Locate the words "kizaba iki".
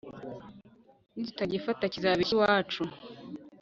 1.93-2.35